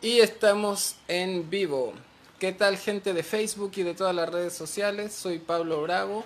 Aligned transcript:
Y 0.00 0.20
estamos 0.20 0.94
en 1.08 1.50
vivo. 1.50 1.94
¿Qué 2.38 2.52
tal 2.52 2.76
gente 2.76 3.12
de 3.12 3.24
Facebook 3.24 3.72
y 3.74 3.82
de 3.82 3.94
todas 3.94 4.14
las 4.14 4.28
redes 4.28 4.52
sociales? 4.52 5.12
Soy 5.12 5.40
Pablo 5.40 5.82
Bravo 5.82 6.24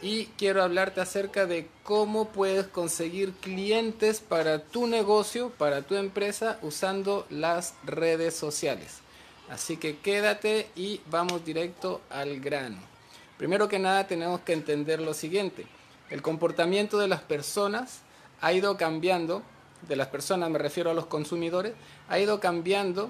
y 0.00 0.26
quiero 0.38 0.62
hablarte 0.62 1.02
acerca 1.02 1.44
de 1.44 1.68
cómo 1.82 2.28
puedes 2.28 2.68
conseguir 2.68 3.32
clientes 3.34 4.20
para 4.20 4.60
tu 4.60 4.86
negocio, 4.86 5.50
para 5.50 5.82
tu 5.82 5.96
empresa, 5.96 6.58
usando 6.62 7.26
las 7.28 7.74
redes 7.84 8.34
sociales. 8.34 9.00
Así 9.50 9.76
que 9.76 9.98
quédate 9.98 10.70
y 10.74 11.02
vamos 11.10 11.44
directo 11.44 12.00
al 12.08 12.40
grano. 12.40 12.78
Primero 13.40 13.70
que 13.70 13.78
nada 13.78 14.06
tenemos 14.06 14.42
que 14.42 14.52
entender 14.52 15.00
lo 15.00 15.14
siguiente. 15.14 15.64
El 16.10 16.20
comportamiento 16.20 16.98
de 16.98 17.08
las 17.08 17.22
personas 17.22 18.00
ha 18.42 18.52
ido 18.52 18.76
cambiando, 18.76 19.42
de 19.88 19.96
las 19.96 20.08
personas 20.08 20.50
me 20.50 20.58
refiero 20.58 20.90
a 20.90 20.94
los 20.94 21.06
consumidores, 21.06 21.72
ha 22.10 22.18
ido 22.18 22.38
cambiando 22.38 23.08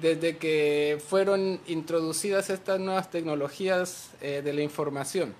desde 0.00 0.36
que 0.36 1.02
fueron 1.04 1.60
introducidas 1.66 2.48
estas 2.48 2.78
nuevas 2.78 3.10
tecnologías 3.10 4.10
eh, 4.20 4.40
de 4.44 4.52
la 4.52 4.62
información. 4.62 5.34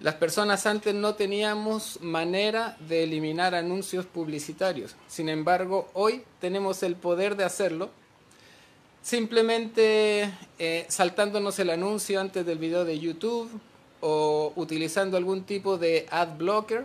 Las 0.00 0.16
personas 0.16 0.66
antes 0.66 0.92
no 0.92 1.14
teníamos 1.14 2.00
manera 2.00 2.76
de 2.80 3.04
eliminar 3.04 3.54
anuncios 3.54 4.06
publicitarios. 4.06 4.96
Sin 5.06 5.28
embargo, 5.28 5.88
hoy 5.94 6.24
tenemos 6.40 6.82
el 6.82 6.96
poder 6.96 7.36
de 7.36 7.44
hacerlo 7.44 7.90
simplemente 9.08 10.30
eh, 10.58 10.84
saltándonos 10.88 11.58
el 11.60 11.70
anuncio 11.70 12.20
antes 12.20 12.44
del 12.44 12.58
video 12.58 12.84
de 12.84 12.98
YouTube 12.98 13.48
o 14.02 14.52
utilizando 14.54 15.16
algún 15.16 15.44
tipo 15.44 15.78
de 15.78 16.06
ad 16.10 16.36
blocker 16.36 16.84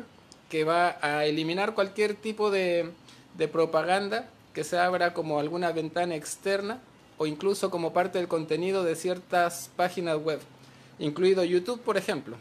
que 0.50 0.64
va 0.64 0.98
a 1.02 1.26
eliminar 1.26 1.74
cualquier 1.74 2.16
tipo 2.16 2.50
de, 2.50 2.90
de 3.38 3.48
propaganda 3.50 4.30
que 4.54 4.64
se 4.64 4.80
abra 4.80 5.14
como 5.14 5.38
alguna 5.38 5.74
ventana 5.74 6.16
externa 6.16 6.80
o 7.18 7.26
incluso 7.26 7.70
como 7.70 7.92
parte 7.92 8.20
del 8.20 8.30
contenido 8.30 8.86
de 8.86 8.96
ciertas 8.96 9.70
páginas 9.76 10.18
web, 10.18 10.40
incluido 11.00 11.44
YouTube, 11.44 11.82
por 11.82 11.98
ejemplo. 11.98 12.38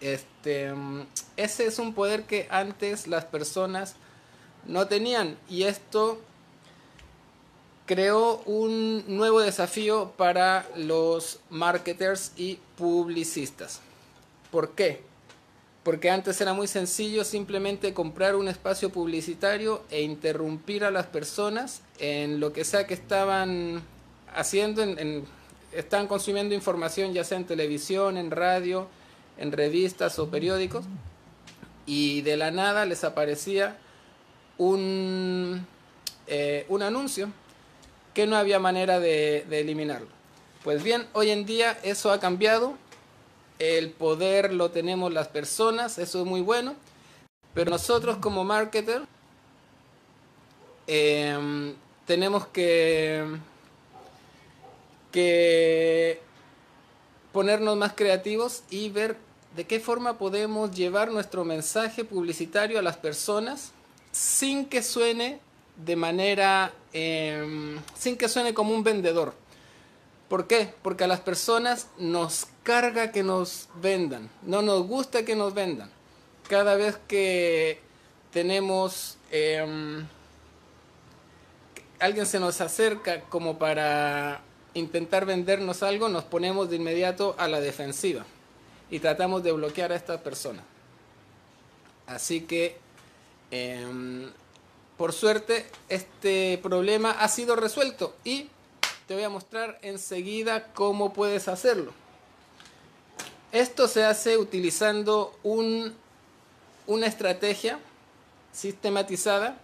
Este, 0.00 0.72
ese 1.36 1.66
es 1.66 1.80
un 1.80 1.92
poder 1.92 2.22
que 2.22 2.46
antes 2.50 3.08
las 3.08 3.24
personas 3.24 3.96
no 4.64 4.86
tenían 4.86 5.36
y 5.48 5.64
esto 5.64 6.20
creó 7.90 8.40
un 8.46 9.02
nuevo 9.08 9.40
desafío 9.40 10.12
para 10.16 10.64
los 10.76 11.40
marketers 11.50 12.30
y 12.36 12.60
publicistas. 12.78 13.80
¿Por 14.52 14.76
qué? 14.76 15.00
Porque 15.82 16.08
antes 16.08 16.40
era 16.40 16.52
muy 16.52 16.68
sencillo 16.68 17.24
simplemente 17.24 17.92
comprar 17.92 18.36
un 18.36 18.46
espacio 18.46 18.90
publicitario 18.90 19.82
e 19.90 20.02
interrumpir 20.02 20.84
a 20.84 20.92
las 20.92 21.06
personas 21.06 21.82
en 21.98 22.38
lo 22.38 22.52
que 22.52 22.62
sea 22.62 22.86
que 22.86 22.94
estaban 22.94 23.82
haciendo, 24.36 24.84
en, 24.84 25.24
estaban 25.72 26.06
consumiendo 26.06 26.54
información 26.54 27.12
ya 27.12 27.24
sea 27.24 27.38
en 27.38 27.44
televisión, 27.44 28.18
en 28.18 28.30
radio, 28.30 28.86
en 29.36 29.50
revistas 29.50 30.16
o 30.20 30.30
periódicos 30.30 30.84
y 31.86 32.20
de 32.20 32.36
la 32.36 32.52
nada 32.52 32.86
les 32.86 33.02
aparecía 33.02 33.78
un, 34.58 35.66
eh, 36.28 36.66
un 36.68 36.82
anuncio 36.82 37.32
que 38.14 38.26
no 38.26 38.36
había 38.36 38.58
manera 38.58 39.00
de, 39.00 39.46
eliminarlo. 39.50 40.08
Pues 40.64 40.82
bien, 40.82 41.06
hoy 41.12 41.30
en 41.30 41.46
día 41.46 41.78
eso 41.82 42.12
ha 42.12 42.20
cambiado, 42.20 42.74
el 43.58 43.90
poder 43.90 44.52
lo 44.52 44.70
tenemos 44.70 45.12
las 45.12 45.28
personas, 45.28 45.98
eso 45.98 46.20
es 46.20 46.26
muy 46.26 46.40
bueno, 46.40 46.74
pero 47.54 47.70
nosotros 47.70 48.18
como 48.18 48.44
marketer 48.44 49.02
eh, 50.86 51.74
tenemos 52.06 52.46
que, 52.48 53.24
que 55.12 56.20
ponernos 57.32 57.76
más 57.76 57.92
creativos 57.94 58.62
y 58.70 58.90
ver 58.90 59.16
de 59.56 59.66
qué 59.66 59.80
forma 59.80 60.18
podemos 60.18 60.70
llevar 60.72 61.10
nuestro 61.10 61.44
mensaje 61.44 62.04
publicitario 62.04 62.78
a 62.78 62.82
las 62.82 62.96
personas 62.96 63.72
sin 64.12 64.66
que 64.66 64.82
suene 64.82 65.40
de 65.84 65.96
manera, 65.96 66.72
eh, 66.92 67.78
sin 67.96 68.16
que 68.16 68.28
suene 68.28 68.54
como 68.54 68.74
un 68.74 68.82
vendedor. 68.82 69.34
¿Por 70.28 70.46
qué? 70.46 70.72
Porque 70.82 71.04
a 71.04 71.08
las 71.08 71.20
personas 71.20 71.88
nos 71.98 72.46
carga 72.62 73.10
que 73.10 73.22
nos 73.22 73.68
vendan, 73.82 74.30
no 74.42 74.62
nos 74.62 74.86
gusta 74.86 75.24
que 75.24 75.34
nos 75.34 75.54
vendan. 75.54 75.90
Cada 76.48 76.76
vez 76.76 76.98
que 77.08 77.80
tenemos, 78.32 79.18
eh, 79.32 80.04
alguien 81.98 82.26
se 82.26 82.38
nos 82.38 82.60
acerca 82.60 83.22
como 83.22 83.58
para 83.58 84.40
intentar 84.74 85.26
vendernos 85.26 85.82
algo, 85.82 86.08
nos 86.08 86.24
ponemos 86.24 86.70
de 86.70 86.76
inmediato 86.76 87.34
a 87.38 87.48
la 87.48 87.60
defensiva 87.60 88.24
y 88.90 89.00
tratamos 89.00 89.42
de 89.42 89.52
bloquear 89.52 89.92
a 89.92 89.96
esta 89.96 90.22
persona. 90.22 90.62
Así 92.06 92.42
que, 92.42 92.76
eh, 93.50 94.28
por 95.00 95.14
suerte, 95.14 95.64
este 95.88 96.60
problema 96.62 97.12
ha 97.12 97.28
sido 97.28 97.56
resuelto 97.56 98.14
y 98.22 98.50
te 99.08 99.14
voy 99.14 99.22
a 99.22 99.30
mostrar 99.30 99.78
enseguida 99.80 100.74
cómo 100.74 101.14
puedes 101.14 101.48
hacerlo. 101.48 101.94
Esto 103.50 103.88
se 103.88 104.04
hace 104.04 104.36
utilizando 104.36 105.34
un, 105.42 105.94
una 106.86 107.06
estrategia 107.06 107.78
sistematizada 108.52 109.56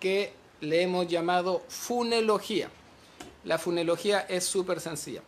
que 0.00 0.32
le 0.62 0.80
hemos 0.80 1.06
llamado 1.06 1.62
funelogía. 1.68 2.70
La 3.44 3.58
funelogía 3.58 4.20
es 4.20 4.46
súper 4.46 4.80
sencilla. 4.80 5.20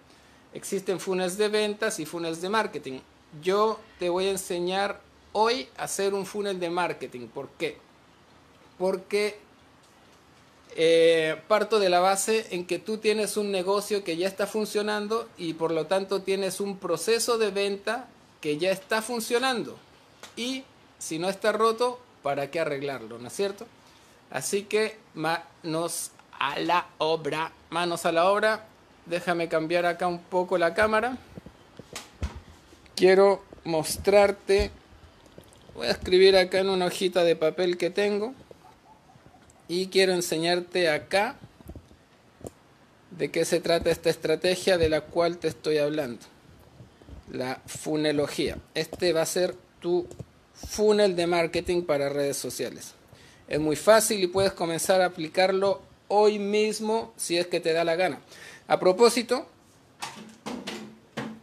Existen 0.54 0.98
funnels 0.98 1.36
de 1.36 1.48
ventas 1.50 2.00
y 2.00 2.06
funnels 2.06 2.40
de 2.40 2.48
marketing. 2.48 3.00
Yo 3.42 3.78
te 3.98 4.08
voy 4.08 4.28
a 4.28 4.30
enseñar 4.30 5.02
hoy 5.32 5.68
a 5.76 5.82
hacer 5.82 6.14
un 6.14 6.24
funnel 6.24 6.58
de 6.58 6.70
marketing. 6.70 7.26
¿Por 7.26 7.50
qué? 7.58 7.87
Porque 8.78 9.38
eh, 10.76 11.40
parto 11.48 11.78
de 11.78 11.88
la 11.88 12.00
base 12.00 12.46
en 12.50 12.66
que 12.66 12.78
tú 12.78 12.98
tienes 12.98 13.36
un 13.36 13.50
negocio 13.50 14.04
que 14.04 14.16
ya 14.16 14.28
está 14.28 14.46
funcionando 14.46 15.28
y 15.36 15.54
por 15.54 15.72
lo 15.72 15.86
tanto 15.86 16.22
tienes 16.22 16.60
un 16.60 16.78
proceso 16.78 17.38
de 17.38 17.50
venta 17.50 18.08
que 18.40 18.58
ya 18.58 18.70
está 18.70 19.02
funcionando. 19.02 19.76
Y 20.36 20.64
si 20.98 21.18
no 21.18 21.28
está 21.28 21.52
roto, 21.52 21.98
¿para 22.22 22.50
qué 22.50 22.60
arreglarlo? 22.60 23.18
¿No 23.18 23.28
es 23.28 23.34
cierto? 23.34 23.66
Así 24.30 24.62
que 24.62 24.96
manos 25.14 26.12
a 26.38 26.58
la 26.60 26.86
obra. 26.98 27.52
Manos 27.70 28.06
a 28.06 28.12
la 28.12 28.30
obra 28.30 28.66
déjame 29.08 29.48
cambiar 29.48 29.86
acá 29.86 30.06
un 30.06 30.20
poco 30.20 30.58
la 30.58 30.74
cámara. 30.74 31.16
Quiero 32.94 33.42
mostrarte, 33.64 34.70
voy 35.74 35.86
a 35.86 35.92
escribir 35.92 36.36
acá 36.36 36.60
en 36.60 36.68
una 36.68 36.86
hojita 36.86 37.24
de 37.24 37.36
papel 37.36 37.76
que 37.76 37.90
tengo 37.90 38.34
y 39.68 39.88
quiero 39.88 40.14
enseñarte 40.14 40.88
acá 40.88 41.36
de 43.10 43.30
qué 43.30 43.44
se 43.44 43.60
trata 43.60 43.90
esta 43.90 44.10
estrategia 44.10 44.78
de 44.78 44.88
la 44.88 45.02
cual 45.02 45.38
te 45.38 45.48
estoy 45.48 45.78
hablando. 45.78 46.24
La 47.30 47.60
funelogía. 47.66 48.56
Este 48.74 49.12
va 49.12 49.22
a 49.22 49.26
ser 49.26 49.54
tu 49.80 50.06
funnel 50.54 51.14
de 51.14 51.26
marketing 51.26 51.82
para 51.82 52.08
redes 52.08 52.38
sociales. 52.38 52.94
Es 53.46 53.60
muy 53.60 53.76
fácil 53.76 54.22
y 54.22 54.26
puedes 54.26 54.52
comenzar 54.52 55.02
a 55.02 55.06
aplicarlo 55.06 55.82
hoy 56.08 56.38
mismo 56.38 57.12
si 57.16 57.36
es 57.36 57.46
que 57.46 57.60
te 57.60 57.72
da 57.72 57.84
la 57.84 57.96
gana. 57.96 58.20
A 58.66 58.80
propósito, 58.80 59.46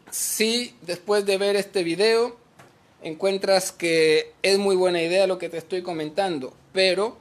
si 0.09 0.75
después 0.81 1.25
de 1.25 1.37
ver 1.37 1.55
este 1.55 1.83
video 1.83 2.37
encuentras 3.01 3.71
que 3.71 4.33
es 4.41 4.57
muy 4.57 4.75
buena 4.75 5.01
idea 5.01 5.27
lo 5.27 5.37
que 5.37 5.49
te 5.49 5.57
estoy 5.57 5.83
comentando, 5.83 6.53
pero 6.73 7.17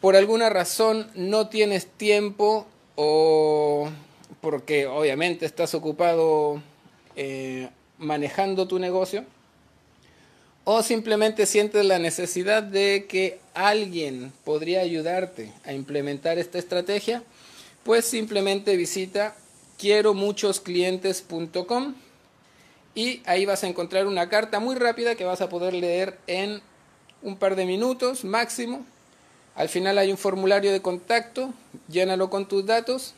por 0.00 0.16
alguna 0.16 0.48
razón 0.48 1.10
no 1.14 1.48
tienes 1.48 1.86
tiempo 1.86 2.66
o 2.96 3.88
porque 4.40 4.86
obviamente 4.86 5.46
estás 5.46 5.74
ocupado 5.74 6.62
eh, 7.16 7.68
manejando 7.98 8.68
tu 8.68 8.78
negocio, 8.78 9.24
o 10.64 10.82
simplemente 10.82 11.46
sientes 11.46 11.84
la 11.84 11.98
necesidad 11.98 12.62
de 12.62 13.06
que 13.08 13.40
alguien 13.54 14.32
podría 14.44 14.80
ayudarte 14.80 15.50
a 15.64 15.72
implementar 15.72 16.38
esta 16.38 16.58
estrategia, 16.58 17.22
pues 17.84 18.04
simplemente 18.04 18.76
visita 18.76 19.34
quiero 19.78 20.12
muchos 20.12 20.60
clientes.com 20.60 21.94
y 22.94 23.22
ahí 23.24 23.46
vas 23.46 23.64
a 23.64 23.68
encontrar 23.68 24.06
una 24.06 24.28
carta 24.28 24.60
muy 24.60 24.76
rápida 24.76 25.14
que 25.14 25.24
vas 25.24 25.40
a 25.40 25.48
poder 25.48 25.72
leer 25.72 26.18
en 26.26 26.60
un 27.22 27.36
par 27.36 27.56
de 27.56 27.64
minutos 27.64 28.24
máximo. 28.24 28.84
Al 29.58 29.68
final 29.68 29.98
hay 29.98 30.12
un 30.12 30.18
formulario 30.18 30.70
de 30.70 30.80
contacto, 30.80 31.52
llénalo 31.88 32.30
con 32.30 32.46
tus 32.46 32.64
datos 32.64 33.14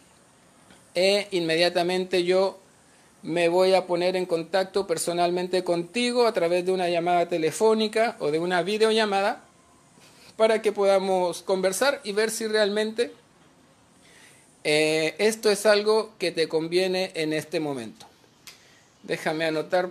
e 0.95 1.29
inmediatamente 1.33 2.25
yo 2.25 2.59
me 3.23 3.51
voy 3.51 3.75
a 3.75 3.87
poner 3.87 4.17
en 4.17 4.25
contacto 4.25 4.87
personalmente 4.87 5.65
contigo 5.65 6.27
a 6.27 6.33
través 6.33 6.65
de 6.65 6.73
una 6.73 6.89
llamada 6.89 7.29
telefónica 7.29 8.17
o 8.21 8.31
de 8.31 8.39
una 8.39 8.63
videollamada 8.63 9.45
para 10.39 10.63
que 10.63 10.73
podamos 10.73 11.43
conversar 11.43 12.01
y 12.05 12.13
ver 12.13 12.31
si 12.31 12.47
realmente 12.47 13.13
eh, 14.65 15.17
esto 15.19 15.51
es 15.51 15.67
algo 15.67 16.15
que 16.17 16.33
te 16.33 16.49
conviene 16.49 17.13
en 17.17 17.35
este 17.35 17.61
momento. 17.61 18.07
Déjame 19.03 19.45
anotar. 19.45 19.91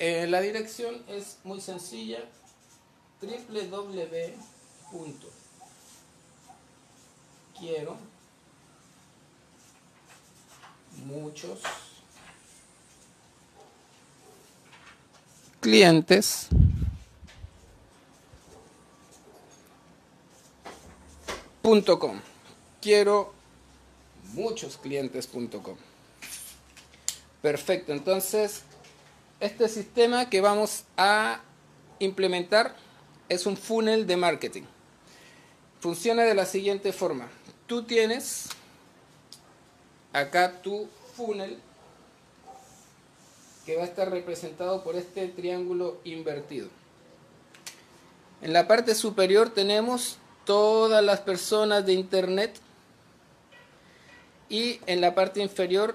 Eh, 0.00 0.26
la 0.28 0.40
dirección 0.40 1.00
es 1.06 1.36
muy 1.44 1.60
sencilla. 1.60 2.18
www.quiero 7.54 7.96
muchos 11.04 11.60
clientes 15.60 16.48
.com. 21.98 22.20
Quiero 22.82 23.32
muchos 24.34 24.76
clientes.com. 24.76 25.76
Perfecto, 27.40 27.92
entonces 27.92 28.62
este 29.40 29.68
sistema 29.70 30.28
que 30.28 30.42
vamos 30.42 30.84
a 30.98 31.40
implementar 32.00 32.76
es 33.30 33.46
un 33.46 33.56
funnel 33.56 34.06
de 34.06 34.16
marketing. 34.18 34.62
Funciona 35.80 36.22
de 36.24 36.34
la 36.34 36.44
siguiente 36.46 36.92
forma. 36.92 37.28
Tú 37.66 37.82
tienes 37.82 38.48
acá 40.12 40.60
tu 40.62 40.86
funnel 41.16 41.58
que 43.64 43.76
va 43.76 43.82
a 43.82 43.86
estar 43.86 44.10
representado 44.10 44.84
por 44.84 44.96
este 44.96 45.28
triángulo 45.28 45.98
invertido. 46.04 46.68
En 48.42 48.52
la 48.52 48.68
parte 48.68 48.94
superior 48.94 49.48
tenemos 49.48 50.18
todas 50.44 51.02
las 51.02 51.20
personas 51.20 51.86
de 51.86 51.94
internet 51.94 52.60
y 54.50 54.80
en 54.86 55.00
la 55.00 55.14
parte 55.14 55.40
inferior 55.40 55.94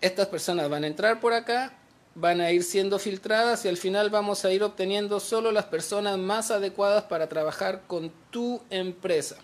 estas 0.00 0.28
personas 0.28 0.70
van 0.70 0.84
a 0.84 0.86
entrar 0.86 1.18
por 1.18 1.32
acá, 1.32 1.72
van 2.14 2.40
a 2.40 2.52
ir 2.52 2.62
siendo 2.62 3.00
filtradas 3.00 3.64
y 3.64 3.68
al 3.68 3.76
final 3.76 4.10
vamos 4.10 4.44
a 4.44 4.52
ir 4.52 4.62
obteniendo 4.62 5.18
solo 5.18 5.50
las 5.50 5.64
personas 5.64 6.16
más 6.18 6.52
adecuadas 6.52 7.04
para 7.04 7.28
trabajar 7.28 7.82
con 7.88 8.12
tu 8.30 8.60
empresa. 8.70 9.36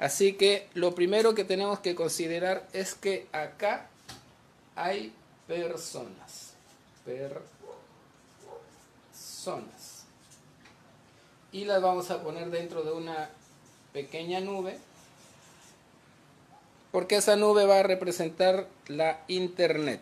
Así 0.00 0.32
que 0.32 0.66
lo 0.72 0.94
primero 0.94 1.34
que 1.34 1.44
tenemos 1.44 1.78
que 1.80 1.94
considerar 1.94 2.66
es 2.72 2.94
que 2.94 3.26
acá 3.32 3.86
hay 4.74 5.12
personas. 5.46 6.54
Personas. 9.44 10.04
Y 11.52 11.66
las 11.66 11.82
vamos 11.82 12.10
a 12.10 12.22
poner 12.22 12.48
dentro 12.50 12.82
de 12.82 12.92
una 12.92 13.28
pequeña 13.92 14.40
nube. 14.40 14.78
Porque 16.92 17.16
esa 17.16 17.36
nube 17.36 17.66
va 17.66 17.80
a 17.80 17.82
representar 17.82 18.68
la 18.88 19.20
internet. 19.28 20.00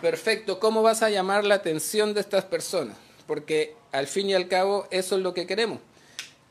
Perfecto, 0.00 0.60
¿cómo 0.60 0.82
vas 0.82 1.02
a 1.02 1.10
llamar 1.10 1.44
la 1.44 1.56
atención 1.56 2.14
de 2.14 2.20
estas 2.20 2.44
personas? 2.44 2.96
Porque 3.26 3.74
al 3.90 4.06
fin 4.06 4.30
y 4.30 4.34
al 4.34 4.46
cabo 4.46 4.86
eso 4.92 5.16
es 5.16 5.22
lo 5.22 5.34
que 5.34 5.48
queremos. 5.48 5.80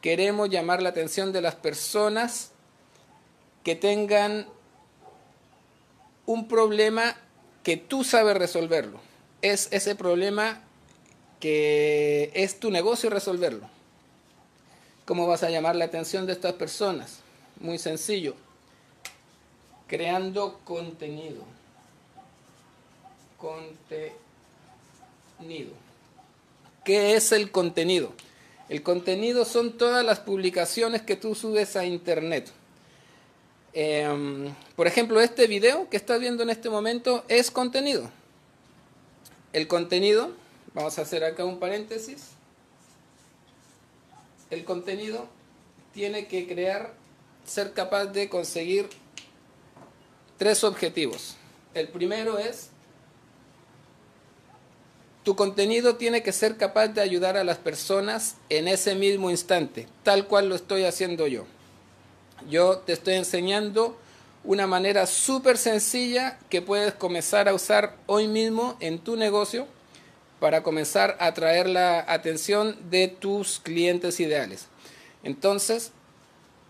Queremos 0.02 0.50
llamar 0.50 0.82
la 0.82 0.90
atención 0.90 1.32
de 1.32 1.40
las 1.42 1.56
personas 1.56 2.52
que 3.64 3.76
tengan 3.76 4.48
un 6.26 6.48
problema 6.48 7.16
que 7.64 7.78
tú 7.78 8.04
sabes 8.04 8.38
resolverlo. 8.38 9.00
Es 9.42 9.68
ese 9.72 9.96
problema 9.96 10.62
que 11.40 12.32
es 12.34 12.60
tu 12.60 12.72
negocio 12.72 13.10
resolverlo. 13.10 13.70
¿Cómo 15.06 15.26
vas 15.28 15.44
a 15.44 15.50
llamar 15.50 15.76
la 15.76 15.86
atención 15.86 16.26
de 16.26 16.34
estas 16.34 16.54
personas? 16.54 17.20
Muy 17.60 17.78
sencillo. 17.78 18.36
Creando 19.88 20.60
contenido. 20.66 21.44
Contenido. 23.38 24.18
¿Qué 26.84 27.16
es 27.16 27.32
el 27.32 27.52
contenido? 27.52 28.12
El 28.70 28.84
contenido 28.84 29.46
son 29.46 29.78
todas 29.78 30.06
las 30.06 30.20
publicaciones 30.20 31.02
que 31.02 31.16
tú 31.16 31.36
subes 31.36 31.76
a 31.78 31.86
internet. 31.86 32.52
Em, 33.80 34.56
por 34.76 34.88
ejemplo, 34.88 35.22
este 35.22 35.46
video 35.46 35.88
que 35.88 35.98
estás 35.98 36.20
viendo 36.20 36.42
en 36.42 36.50
este 36.50 36.68
momento 36.68 37.24
es 37.28 37.52
contenido. 37.52 38.10
El 39.54 39.68
contenido, 39.68 40.32
vamos 40.74 40.98
a 40.98 41.04
hacer 41.04 41.24
acá 41.24 41.46
un 41.46 41.60
paréntesis. 41.60 42.30
El 44.50 44.64
contenido 44.64 45.28
tiene 45.94 46.26
que 46.26 46.48
crear, 46.48 46.96
ser 47.46 47.74
capaz 47.74 48.06
de 48.06 48.30
conseguir 48.30 48.90
tres 50.40 50.64
objetivos. 50.64 51.36
El 51.76 51.90
primero 51.90 52.40
es, 52.40 52.72
tu 55.24 55.36
contenido 55.36 55.98
tiene 55.98 56.24
que 56.24 56.32
ser 56.32 56.58
capaz 56.58 56.88
de 56.88 57.02
ayudar 57.02 57.38
a 57.38 57.44
las 57.44 57.60
personas 57.60 58.38
en 58.50 58.68
ese 58.68 58.96
mismo 58.96 59.30
instante, 59.30 59.88
tal 60.02 60.26
cual 60.26 60.50
lo 60.50 60.56
estoy 60.56 60.86
haciendo 60.86 61.28
yo. 61.28 61.46
Yo 62.50 62.80
te 62.80 62.94
estoy 62.94 63.16
enseñando 63.16 63.98
una 64.44 64.68
manera 64.68 65.06
súper 65.06 65.58
sencilla 65.58 66.40
que 66.50 66.62
puedes 66.62 66.94
comenzar 66.94 67.50
a 67.50 67.54
usar 67.54 67.98
hoy 68.06 68.28
mismo 68.28 68.78
en 68.80 69.00
tu 69.00 69.16
negocio 69.16 69.68
para 70.40 70.64
comenzar 70.64 71.18
a 71.20 71.28
atraer 71.28 71.68
la 71.68 72.00
atención 72.08 72.78
de 72.90 73.08
tus 73.08 73.60
clientes 73.60 74.20
ideales. 74.20 74.68
Entonces, 75.24 75.92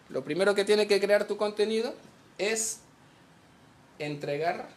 lo 0.10 0.24
primero 0.24 0.56
que 0.56 0.66
tiene 0.66 0.88
que 0.88 1.00
crear 1.00 1.28
tu 1.28 1.38
contenido 1.38 1.94
es 2.38 2.80
entregar 4.00 4.70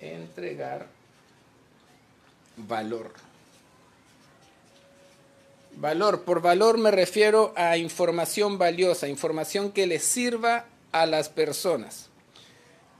entregar 0.00 0.86
valor. 2.56 3.12
Valor, 5.76 6.22
por 6.22 6.40
valor 6.40 6.78
me 6.78 6.90
refiero 6.90 7.52
a 7.56 7.76
información 7.76 8.58
valiosa, 8.58 9.08
información 9.08 9.72
que 9.72 9.86
le 9.86 9.98
sirva 9.98 10.66
a 10.92 11.06
las 11.06 11.28
personas. 11.28 12.08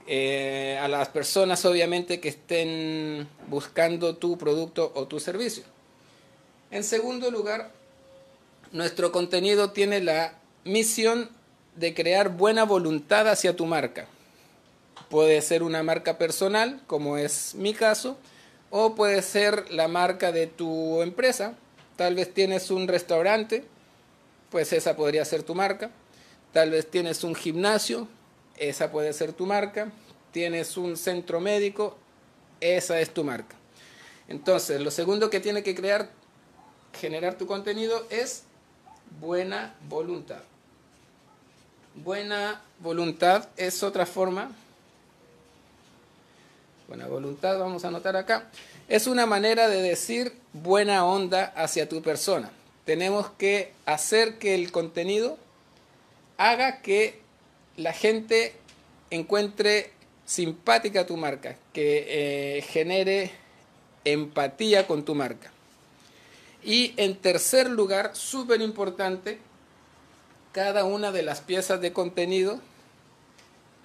Eh, 0.07 0.77
a 0.79 0.87
las 0.87 1.09
personas 1.09 1.65
obviamente 1.65 2.19
que 2.19 2.29
estén 2.29 3.27
buscando 3.47 4.17
tu 4.17 4.37
producto 4.37 4.91
o 4.93 5.07
tu 5.07 5.19
servicio. 5.19 5.63
En 6.69 6.83
segundo 6.83 7.31
lugar, 7.31 7.71
nuestro 8.71 9.11
contenido 9.11 9.71
tiene 9.71 10.01
la 10.01 10.35
misión 10.63 11.29
de 11.75 11.93
crear 11.93 12.29
buena 12.29 12.65
voluntad 12.65 13.27
hacia 13.27 13.55
tu 13.55 13.65
marca. 13.65 14.07
Puede 15.09 15.41
ser 15.41 15.63
una 15.63 15.81
marca 15.81 16.17
personal, 16.17 16.81
como 16.87 17.17
es 17.17 17.55
mi 17.55 17.73
caso, 17.73 18.17
o 18.69 18.95
puede 18.95 19.21
ser 19.21 19.71
la 19.71 19.87
marca 19.87 20.31
de 20.31 20.47
tu 20.47 21.01
empresa, 21.01 21.55
Tal 21.95 22.15
vez 22.15 22.33
tienes 22.33 22.71
un 22.71 22.87
restaurante, 22.87 23.63
pues 24.49 24.73
esa 24.73 24.95
podría 24.95 25.23
ser 25.25 25.43
tu 25.43 25.55
marca. 25.55 25.91
Tal 26.51 26.71
vez 26.71 26.89
tienes 26.89 27.23
un 27.23 27.35
gimnasio, 27.35 28.07
esa 28.57 28.91
puede 28.91 29.13
ser 29.13 29.33
tu 29.33 29.45
marca. 29.45 29.91
Tienes 30.31 30.75
un 30.77 30.97
centro 30.97 31.39
médico, 31.39 31.97
esa 32.59 32.99
es 32.99 33.13
tu 33.13 33.23
marca. 33.23 33.55
Entonces, 34.27 34.81
lo 34.81 34.91
segundo 34.91 35.29
que 35.29 35.39
tiene 35.39 35.63
que 35.63 35.75
crear, 35.75 36.09
generar 36.99 37.37
tu 37.37 37.47
contenido 37.47 38.05
es 38.09 38.43
buena 39.19 39.75
voluntad. 39.87 40.41
Buena 41.95 42.61
voluntad 42.79 43.47
es 43.55 43.81
otra 43.83 44.05
forma. 44.05 44.51
Buena 46.87 47.07
voluntad, 47.07 47.57
vamos 47.57 47.85
a 47.85 47.87
anotar 47.87 48.15
acá. 48.15 48.49
Es 48.87 49.07
una 49.07 49.25
manera 49.25 49.67
de 49.67 49.81
decir 49.81 50.33
buena 50.53 51.05
onda 51.05 51.45
hacia 51.55 51.89
tu 51.89 52.03
persona. 52.03 52.51
Tenemos 52.85 53.31
que 53.31 53.71
hacer 53.87 54.37
que 54.37 54.53
el 54.53 54.71
contenido 54.71 55.39
haga 56.37 56.81
que 56.81 57.19
la 57.77 57.93
gente 57.93 58.53
encuentre 59.09 59.91
simpática 60.25 61.07
tu 61.07 61.17
marca, 61.17 61.55
que 61.73 62.05
eh, 62.57 62.61
genere 62.61 63.31
empatía 64.03 64.85
con 64.85 65.03
tu 65.03 65.15
marca. 65.15 65.51
Y 66.63 66.93
en 66.97 67.15
tercer 67.15 67.69
lugar, 67.69 68.15
súper 68.15 68.61
importante, 68.61 69.39
cada 70.51 70.83
una 70.85 71.11
de 71.11 71.23
las 71.23 71.41
piezas 71.41 71.81
de 71.81 71.91
contenido 71.91 72.59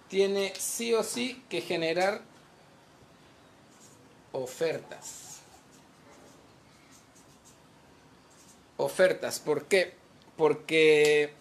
tiene 0.09 0.52
sí 0.59 0.92
o 0.92 1.02
sí 1.02 1.42
que 1.49 1.62
generar 1.62 2.21
ofertas. 4.33 5.41
Ofertas, 8.77 9.39
¿por 9.41 9.65
qué? 9.67 9.95
Porque 10.37 11.33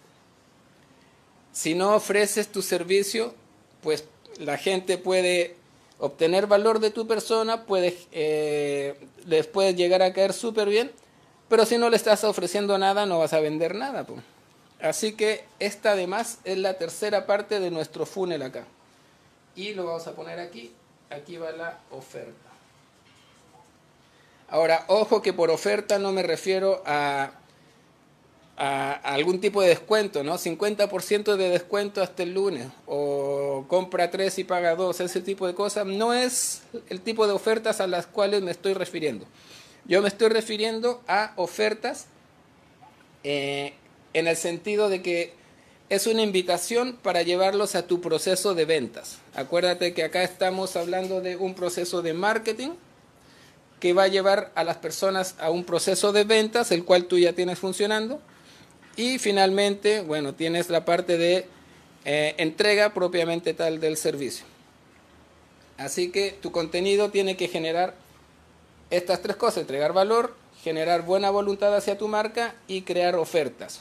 si 1.52 1.74
no 1.74 1.94
ofreces 1.94 2.48
tu 2.48 2.62
servicio, 2.62 3.34
pues 3.82 4.04
la 4.38 4.58
gente 4.58 4.98
puede 4.98 5.56
obtener 5.98 6.46
valor 6.46 6.80
de 6.80 6.90
tu 6.90 7.06
persona, 7.06 7.64
puede, 7.64 7.96
eh, 8.12 8.98
les 9.26 9.46
puedes 9.46 9.76
llegar 9.76 10.02
a 10.02 10.12
caer 10.12 10.32
súper 10.32 10.68
bien, 10.68 10.90
pero 11.48 11.66
si 11.66 11.78
no 11.78 11.90
le 11.90 11.96
estás 11.96 12.24
ofreciendo 12.24 12.78
nada, 12.78 13.06
no 13.06 13.18
vas 13.18 13.32
a 13.32 13.40
vender 13.40 13.74
nada. 13.74 14.06
Así 14.80 15.14
que 15.14 15.44
esta 15.58 15.92
además 15.92 16.38
es 16.44 16.58
la 16.58 16.74
tercera 16.74 17.26
parte 17.26 17.60
de 17.60 17.70
nuestro 17.70 18.06
funnel 18.06 18.42
acá. 18.42 18.64
Y 19.56 19.74
lo 19.74 19.84
vamos 19.84 20.06
a 20.06 20.14
poner 20.14 20.38
aquí. 20.38 20.72
Aquí 21.10 21.36
va 21.36 21.50
la 21.50 21.80
oferta. 21.90 22.49
Ahora, 24.50 24.84
ojo 24.88 25.22
que 25.22 25.32
por 25.32 25.48
oferta 25.50 26.00
no 26.00 26.10
me 26.10 26.24
refiero 26.24 26.82
a, 26.84 27.32
algún 28.56 29.40
tipo 29.40 29.62
de 29.62 29.68
descuento, 29.68 30.22
¿no? 30.22 30.36
50% 30.36 31.36
de 31.36 31.48
descuento 31.48 32.02
hasta 32.02 32.24
el 32.24 32.34
lunes, 32.34 32.66
o 32.86 33.64
compra 33.68 34.10
3 34.10 34.40
y 34.40 34.44
paga 34.44 34.74
2, 34.74 35.00
ese 35.00 35.22
tipo 35.22 35.46
de 35.46 35.54
cosas, 35.54 35.86
no 35.86 36.12
es 36.12 36.60
el 36.90 37.00
tipo 37.00 37.26
de 37.26 37.32
ofertas 37.32 37.80
a 37.80 37.86
las 37.86 38.06
cuales 38.06 38.42
me 38.42 38.50
estoy 38.50 38.74
refiriendo. 38.74 39.24
Yo 39.86 40.02
me 40.02 40.08
estoy 40.08 40.28
refiriendo 40.28 41.00
a 41.08 41.32
ofertas 41.36 42.06
eh, 43.24 43.72
en 44.12 44.28
el 44.28 44.36
sentido 44.36 44.90
de 44.90 45.00
que 45.00 45.32
es 45.88 46.06
una 46.06 46.20
invitación 46.20 46.98
para 47.02 47.22
llevarlos 47.22 47.74
a 47.76 47.86
tu 47.86 48.02
proceso 48.02 48.54
de 48.54 48.66
ventas. 48.66 49.20
Acuérdate 49.34 49.94
que 49.94 50.04
acá 50.04 50.22
estamos 50.22 50.76
hablando 50.76 51.22
de 51.22 51.36
un 51.36 51.54
proceso 51.54 52.02
de 52.02 52.12
marketing 52.12 52.72
que 53.80 53.94
va 53.94 54.04
a 54.04 54.08
llevar 54.08 54.52
a 54.54 54.62
las 54.62 54.76
personas 54.76 55.34
a 55.40 55.50
un 55.50 55.64
proceso 55.64 56.12
de 56.12 56.24
ventas, 56.24 56.70
el 56.70 56.84
cual 56.84 57.06
tú 57.06 57.18
ya 57.18 57.32
tienes 57.32 57.58
funcionando. 57.58 58.20
Y 58.96 59.18
finalmente, 59.18 60.02
bueno, 60.02 60.34
tienes 60.34 60.68
la 60.68 60.84
parte 60.84 61.16
de 61.16 61.46
eh, 62.04 62.34
entrega 62.38 62.92
propiamente 62.92 63.54
tal 63.54 63.80
del 63.80 63.96
servicio. 63.96 64.44
Así 65.78 66.10
que 66.10 66.36
tu 66.42 66.52
contenido 66.52 67.10
tiene 67.10 67.36
que 67.36 67.48
generar 67.48 67.94
estas 68.90 69.22
tres 69.22 69.36
cosas, 69.36 69.62
entregar 69.62 69.94
valor, 69.94 70.36
generar 70.62 71.02
buena 71.06 71.30
voluntad 71.30 71.74
hacia 71.74 71.96
tu 71.96 72.06
marca 72.06 72.54
y 72.68 72.82
crear 72.82 73.16
ofertas. 73.16 73.80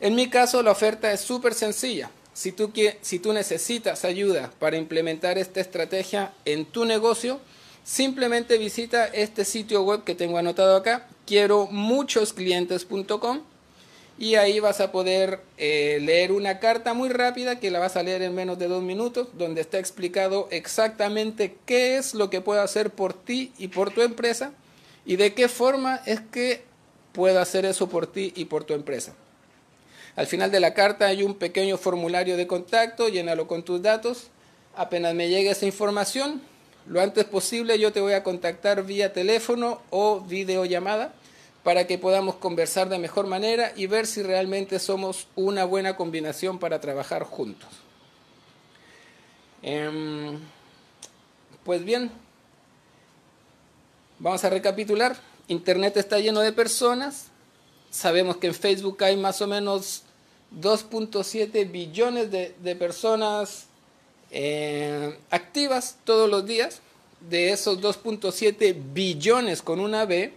En 0.00 0.14
mi 0.16 0.28
caso, 0.28 0.62
la 0.62 0.72
oferta 0.72 1.12
es 1.12 1.20
súper 1.20 1.54
sencilla. 1.54 2.10
Si 2.32 2.52
tú, 2.52 2.72
si 3.02 3.18
tú 3.18 3.32
necesitas 3.32 4.04
ayuda 4.04 4.50
para 4.58 4.78
implementar 4.78 5.38
esta 5.38 5.60
estrategia 5.60 6.32
en 6.44 6.64
tu 6.64 6.84
negocio, 6.84 7.38
simplemente 7.84 8.58
visita 8.58 9.06
este 9.06 9.44
sitio 9.44 9.82
web 9.82 10.04
que 10.04 10.14
tengo 10.14 10.38
anotado 10.38 10.76
acá, 10.76 11.08
quiero 11.26 11.66
muchos 11.66 12.32
clientes.com 12.32 13.40
y 14.18 14.34
ahí 14.34 14.60
vas 14.60 14.80
a 14.80 14.92
poder 14.92 15.40
eh, 15.56 15.98
leer 16.02 16.32
una 16.32 16.58
carta 16.58 16.92
muy 16.92 17.08
rápida 17.08 17.58
que 17.58 17.70
la 17.70 17.78
vas 17.78 17.96
a 17.96 18.02
leer 18.02 18.20
en 18.20 18.34
menos 18.34 18.58
de 18.58 18.68
dos 18.68 18.82
minutos, 18.82 19.28
donde 19.32 19.62
está 19.62 19.78
explicado 19.78 20.46
exactamente 20.50 21.56
qué 21.64 21.96
es 21.96 22.12
lo 22.12 22.28
que 22.28 22.42
puedo 22.42 22.60
hacer 22.60 22.90
por 22.90 23.14
ti 23.14 23.52
y 23.56 23.68
por 23.68 23.90
tu 23.92 24.02
empresa 24.02 24.52
y 25.06 25.16
de 25.16 25.32
qué 25.32 25.48
forma 25.48 26.02
es 26.04 26.20
que 26.20 26.64
puedo 27.12 27.40
hacer 27.40 27.64
eso 27.64 27.88
por 27.88 28.06
ti 28.06 28.32
y 28.36 28.44
por 28.44 28.64
tu 28.64 28.74
empresa. 28.74 29.14
Al 30.16 30.26
final 30.26 30.50
de 30.50 30.60
la 30.60 30.74
carta 30.74 31.06
hay 31.06 31.22
un 31.22 31.34
pequeño 31.34 31.78
formulario 31.78 32.36
de 32.36 32.46
contacto, 32.46 33.08
llénalo 33.08 33.46
con 33.46 33.62
tus 33.62 33.80
datos. 33.80 34.28
Apenas 34.76 35.14
me 35.14 35.28
llegue 35.28 35.50
esa 35.50 35.66
información, 35.66 36.42
lo 36.86 37.00
antes 37.00 37.24
posible 37.24 37.78
yo 37.78 37.92
te 37.92 38.00
voy 38.00 38.14
a 38.14 38.22
contactar 38.22 38.84
vía 38.84 39.12
teléfono 39.12 39.80
o 39.90 40.20
videollamada 40.20 41.14
para 41.62 41.86
que 41.86 41.98
podamos 41.98 42.36
conversar 42.36 42.88
de 42.88 42.98
mejor 42.98 43.26
manera 43.26 43.72
y 43.76 43.86
ver 43.86 44.06
si 44.06 44.22
realmente 44.22 44.78
somos 44.78 45.26
una 45.36 45.64
buena 45.64 45.96
combinación 45.96 46.58
para 46.58 46.80
trabajar 46.80 47.24
juntos. 47.24 47.68
Em, 49.62 50.38
pues 51.64 51.84
bien, 51.84 52.10
vamos 54.18 54.42
a 54.44 54.50
recapitular. 54.50 55.16
Internet 55.48 55.96
está 55.98 56.18
lleno 56.18 56.40
de 56.40 56.52
personas. 56.52 57.26
Sabemos 57.90 58.38
que 58.38 58.46
en 58.46 58.54
Facebook 58.54 59.02
hay 59.04 59.16
más 59.16 59.42
o 59.42 59.46
menos 59.46 60.04
2.7 60.58 61.70
billones 61.70 62.30
de, 62.30 62.76
personas 62.76 63.66
eh, 64.30 65.18
activas 65.30 65.96
todos 66.04 66.30
los 66.30 66.46
días. 66.46 66.80
De 67.28 67.50
esos 67.50 67.80
2.7 67.82 68.74
billones 68.94 69.60
con 69.60 69.78
una 69.78 70.06
B, 70.06 70.32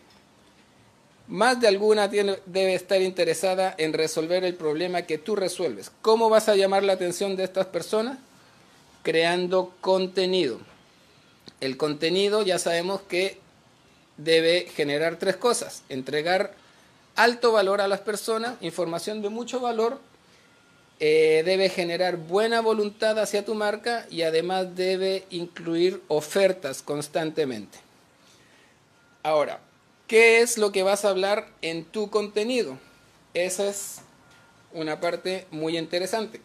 más 1.27 1.61
de 1.61 1.69
alguna 1.69 2.09
debe 2.09 2.75
estar 2.75 3.01
interesada 3.01 3.73
en 3.77 3.93
resolver 3.93 4.43
el 4.43 4.55
problema 4.55 5.03
que 5.03 5.17
tú 5.17 5.35
resuelves. 5.35 5.91
¿Cómo 6.01 6.29
vas 6.29 6.49
a 6.49 6.55
llamar 6.55 6.83
la 6.83 6.93
atención 6.93 7.37
de 7.37 7.45
estas 7.45 7.67
personas? 7.67 8.17
Creando 9.01 9.73
contenido. 9.79 10.59
El 11.61 11.77
contenido 11.77 12.41
ya 12.41 12.59
sabemos 12.59 13.01
que 13.01 13.39
debe 14.17 14.67
generar 14.75 15.17
tres 15.17 15.37
cosas. 15.37 15.83
Entregar 15.87 16.55
alto 17.15 17.53
valor 17.53 17.79
a 17.79 17.87
las 17.87 18.01
personas, 18.01 18.55
información 18.61 19.21
de 19.21 19.29
mucho 19.29 19.59
valor, 19.59 19.99
eh, 21.05 21.43
debe 21.43 21.69
generar 21.69 22.17
buena 22.17 22.61
voluntad 22.61 23.19
hacia 23.19 23.43
tu 23.43 23.55
marca 23.55 24.05
y 24.09 24.21
además 24.21 24.75
debe 24.75 25.25
incluir 25.29 26.01
ofertas 26.07 26.81
constantemente. 26.81 27.79
Ahora, 29.23 29.59
¿Qué 30.13 30.41
es 30.41 30.59
lo 30.59 30.71
que 30.71 30.83
vas 30.83 31.05
a 31.05 31.09
hablar 31.09 31.47
en 31.61 31.85
tu 31.85 32.11
contenido? 32.11 32.77
Esa 33.33 33.67
es 33.67 34.01
una 34.71 34.99
parte 34.99 35.47
muy 35.49 35.77
interesante. 35.77 36.41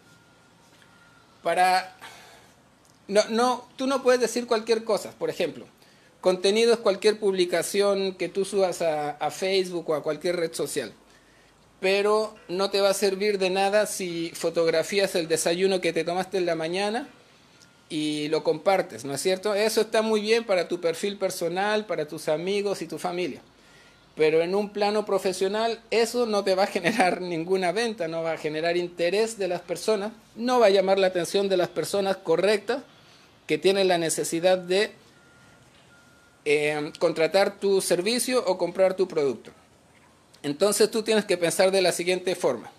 Para 1.42 1.94
no, 3.08 3.22
no, 3.28 3.68
tú 3.76 3.86
no 3.86 4.02
puedes 4.02 4.20
decir 4.20 4.46
cualquier 4.46 4.84
cosa. 4.84 5.10
Por 5.18 5.28
ejemplo, 5.28 5.66
contenido 6.20 6.72
es 6.72 6.78
cualquier 6.78 7.18
publicación 7.18 8.14
que 8.14 8.30
tú 8.30 8.44
subas 8.44 8.80
a, 8.80 9.10
a 9.10 9.30
Facebook 9.30 9.90
o 9.90 9.94
a 9.94 10.02
cualquier 10.02 10.36
red 10.36 10.54
social. 10.54 10.92
Pero 11.80 12.34
no 12.48 12.70
te 12.70 12.80
va 12.80 12.90
a 12.90 12.94
servir 12.94 13.38
de 13.38 13.50
nada 13.50 13.86
si 13.86 14.30
fotografías 14.34 15.14
el 15.14 15.28
desayuno 15.28 15.80
que 15.80 15.92
te 15.92 16.04
tomaste 16.04 16.38
en 16.38 16.46
la 16.46 16.56
mañana 16.56 17.08
y 17.88 18.28
lo 18.28 18.44
compartes, 18.44 19.04
¿no 19.04 19.14
es 19.14 19.20
cierto? 19.20 19.54
Eso 19.54 19.80
está 19.80 20.02
muy 20.02 20.20
bien 20.20 20.44
para 20.44 20.68
tu 20.68 20.80
perfil 20.80 21.16
personal, 21.16 21.86
para 21.86 22.06
tus 22.06 22.28
amigos 22.28 22.82
y 22.82 22.86
tu 22.86 22.98
familia. 22.98 23.40
Pero 24.14 24.42
en 24.42 24.54
un 24.54 24.70
plano 24.70 25.06
profesional 25.06 25.80
eso 25.90 26.26
no 26.26 26.42
te 26.42 26.54
va 26.54 26.64
a 26.64 26.66
generar 26.66 27.20
ninguna 27.22 27.72
venta, 27.72 28.08
no 28.08 28.22
va 28.22 28.32
a 28.32 28.38
generar 28.38 28.76
interés 28.76 29.38
de 29.38 29.48
las 29.48 29.60
personas, 29.60 30.12
no 30.34 30.58
va 30.58 30.66
a 30.66 30.70
llamar 30.70 30.98
la 30.98 31.06
atención 31.06 31.48
de 31.48 31.56
las 31.56 31.68
personas 31.68 32.16
correctas 32.16 32.82
que 33.46 33.56
tienen 33.58 33.88
la 33.88 33.96
necesidad 33.96 34.58
de 34.58 34.90
eh, 36.44 36.92
contratar 36.98 37.58
tu 37.58 37.80
servicio 37.80 38.44
o 38.46 38.58
comprar 38.58 38.94
tu 38.94 39.08
producto. 39.08 39.52
Entonces 40.42 40.90
tú 40.90 41.02
tienes 41.02 41.24
que 41.24 41.36
pensar 41.36 41.70
de 41.70 41.82
la 41.82 41.92
siguiente 41.92 42.34
forma. 42.34 42.70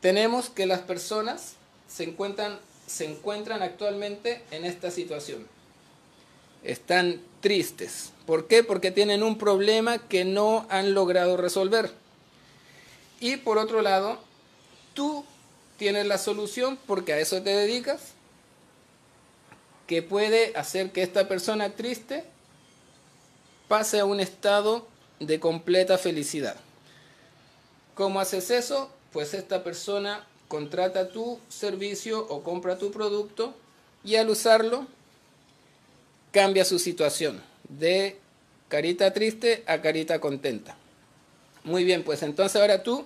Tenemos 0.00 0.48
que 0.48 0.66
las 0.66 0.80
personas 0.80 1.54
se 1.88 2.04
encuentran 2.04 2.58
se 2.88 3.04
encuentran 3.04 3.62
actualmente 3.62 4.42
en 4.50 4.64
esta 4.64 4.90
situación. 4.90 5.46
Están 6.64 7.20
tristes. 7.40 8.12
¿Por 8.26 8.48
qué? 8.48 8.64
Porque 8.64 8.90
tienen 8.90 9.22
un 9.22 9.38
problema 9.38 9.98
que 9.98 10.24
no 10.24 10.66
han 10.70 10.94
logrado 10.94 11.36
resolver. 11.36 11.92
Y 13.20 13.36
por 13.36 13.58
otro 13.58 13.82
lado, 13.82 14.18
tú 14.94 15.24
tienes 15.76 16.06
la 16.06 16.18
solución 16.18 16.78
porque 16.86 17.12
a 17.12 17.18
eso 17.18 17.42
te 17.42 17.50
dedicas, 17.50 18.00
que 19.86 20.02
puede 20.02 20.52
hacer 20.56 20.90
que 20.90 21.02
esta 21.02 21.28
persona 21.28 21.70
triste 21.70 22.24
pase 23.68 24.00
a 24.00 24.04
un 24.04 24.20
estado 24.20 24.86
de 25.20 25.40
completa 25.40 25.98
felicidad. 25.98 26.56
¿Cómo 27.94 28.20
haces 28.20 28.50
eso? 28.50 28.90
Pues 29.12 29.34
esta 29.34 29.64
persona 29.64 30.24
contrata 30.48 31.08
tu 31.08 31.38
servicio 31.48 32.26
o 32.28 32.42
compra 32.42 32.78
tu 32.78 32.90
producto 32.90 33.54
y 34.04 34.16
al 34.16 34.30
usarlo 34.30 34.86
cambia 36.32 36.64
su 36.64 36.78
situación 36.78 37.42
de 37.68 38.18
carita 38.68 39.12
triste 39.12 39.64
a 39.66 39.80
carita 39.80 40.20
contenta. 40.20 40.76
Muy 41.64 41.84
bien, 41.84 42.02
pues 42.02 42.22
entonces 42.22 42.60
ahora 42.60 42.82
tú 42.82 43.04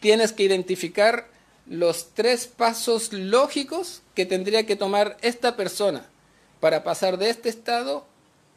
tienes 0.00 0.32
que 0.32 0.42
identificar 0.42 1.28
los 1.66 2.12
tres 2.14 2.46
pasos 2.46 3.12
lógicos 3.12 4.02
que 4.14 4.26
tendría 4.26 4.66
que 4.66 4.76
tomar 4.76 5.16
esta 5.22 5.56
persona 5.56 6.04
para 6.60 6.82
pasar 6.82 7.18
de 7.18 7.30
este 7.30 7.48
estado 7.48 8.04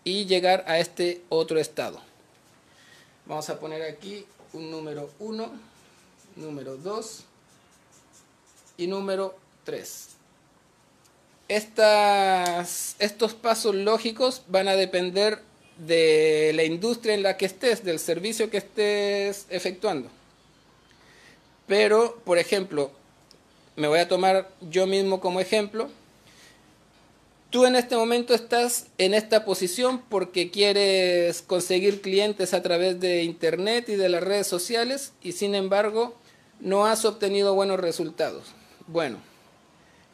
y 0.03 0.25
llegar 0.25 0.63
a 0.67 0.79
este 0.79 1.21
otro 1.29 1.59
estado. 1.59 2.01
Vamos 3.27 3.49
a 3.49 3.59
poner 3.59 3.81
aquí 3.81 4.23
un 4.53 4.69
número 4.69 5.09
1, 5.19 5.51
número 6.35 6.77
2, 6.77 7.23
y 8.77 8.87
número 8.87 9.35
3. 9.63 10.09
estos 11.47 13.33
pasos 13.33 13.73
lógicos 13.75 14.43
van 14.47 14.67
a 14.67 14.75
depender 14.75 15.41
de 15.77 16.51
la 16.55 16.63
industria 16.63 17.13
en 17.13 17.23
la 17.23 17.37
que 17.37 17.45
estés, 17.45 17.83
del 17.83 17.99
servicio 17.99 18.49
que 18.49 18.57
estés 18.57 19.45
efectuando. 19.49 20.09
Pero, 21.67 22.21
por 22.25 22.37
ejemplo, 22.37 22.91
me 23.75 23.87
voy 23.87 23.99
a 23.99 24.07
tomar 24.07 24.51
yo 24.61 24.85
mismo 24.85 25.19
como 25.19 25.39
ejemplo. 25.39 25.89
Tú 27.55 27.65
en 27.65 27.77
este 27.77 27.95
momento 27.95 28.33
estás 28.33 28.87
en 28.97 29.13
esta 29.13 29.45
posición 29.45 30.01
porque 30.09 30.51
quieres 30.51 31.41
conseguir 31.41 32.01
clientes 32.01 32.53
a 32.53 32.61
través 32.61 32.99
de 32.99 33.23
Internet 33.23 33.87
y 33.87 33.95
de 33.95 34.09
las 34.09 34.21
redes 34.21 34.45
sociales 34.45 35.13
y 35.21 35.31
sin 35.31 35.55
embargo 35.55 36.17
no 36.59 36.85
has 36.85 37.05
obtenido 37.05 37.55
buenos 37.55 37.79
resultados. 37.79 38.47
Bueno, 38.87 39.19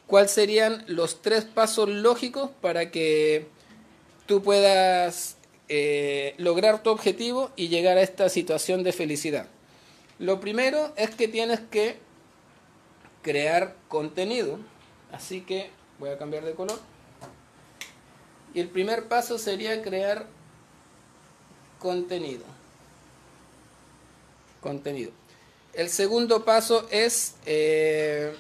¿cuáles 0.05 0.29
serían 0.29 0.83
los 0.85 1.23
tres 1.23 1.43
pasos 1.43 1.89
lógicos 1.89 2.51
para 2.61 2.91
que 2.91 3.47
tú 4.27 4.43
puedas 4.43 5.37
eh, 5.67 6.35
lograr 6.37 6.83
tu 6.83 6.91
objetivo 6.91 7.49
y 7.55 7.69
llegar 7.69 7.97
a 7.97 8.03
esta 8.03 8.29
situación 8.29 8.83
de 8.83 8.93
felicidad? 8.93 9.47
Lo 10.19 10.39
primero 10.39 10.93
es 10.95 11.09
que 11.09 11.27
tienes 11.27 11.59
que 11.59 11.97
crear 13.23 13.75
contenido. 13.87 14.59
Así 15.11 15.41
que 15.41 15.71
voy 15.97 16.11
a 16.11 16.19
cambiar 16.19 16.45
de 16.45 16.53
color. 16.53 16.90
Y 18.53 18.59
el 18.59 18.69
primer 18.69 19.07
paso 19.07 19.37
sería 19.37 19.81
crear 19.81 20.25
contenido. 21.79 22.43
Contenido. 24.61 25.11
El 25.73 25.89
segundo 25.89 26.43
paso 26.43 26.87
es 26.91 27.35
eh, 27.45 28.35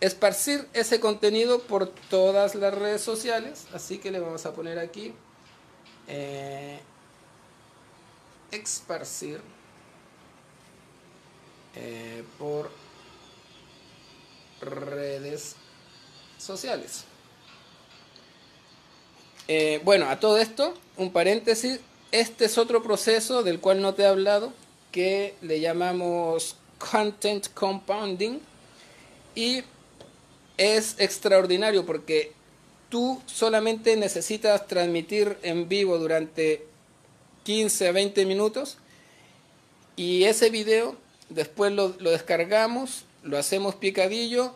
esparcir 0.00 0.68
ese 0.72 0.98
contenido 0.98 1.60
por 1.62 1.88
todas 1.88 2.54
las 2.54 2.74
redes 2.74 3.00
sociales. 3.00 3.66
Así 3.72 3.98
que 3.98 4.10
le 4.10 4.20
vamos 4.20 4.44
a 4.44 4.54
poner 4.54 4.78
aquí 4.78 5.14
eh, 6.08 6.80
esparcir 8.50 9.40
eh, 11.76 12.24
por 12.38 12.70
redes 14.60 15.54
sociales. 16.38 17.04
Eh, 19.48 19.80
bueno, 19.84 20.08
a 20.08 20.20
todo 20.20 20.38
esto, 20.38 20.74
un 20.96 21.10
paréntesis, 21.10 21.80
este 22.12 22.44
es 22.44 22.58
otro 22.58 22.82
proceso 22.82 23.42
del 23.42 23.60
cual 23.60 23.80
no 23.80 23.94
te 23.94 24.02
he 24.02 24.06
hablado, 24.06 24.52
que 24.92 25.34
le 25.42 25.60
llamamos 25.60 26.56
content 26.78 27.48
compounding. 27.54 28.40
Y 29.34 29.64
es 30.56 30.96
extraordinario 30.98 31.84
porque 31.86 32.32
tú 32.88 33.20
solamente 33.26 33.96
necesitas 33.96 34.66
transmitir 34.66 35.38
en 35.42 35.68
vivo 35.68 35.98
durante 35.98 36.66
15 37.44 37.88
a 37.88 37.92
20 37.92 38.26
minutos. 38.26 38.78
Y 39.96 40.24
ese 40.24 40.50
video 40.50 40.96
después 41.28 41.72
lo, 41.72 41.94
lo 41.98 42.10
descargamos 42.10 43.04
lo 43.22 43.38
hacemos 43.38 43.74
picadillo, 43.74 44.54